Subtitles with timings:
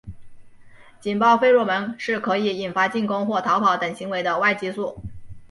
[0.99, 4.99] 警报费洛蒙是可以引发进攻或逃跑等行为的外激素。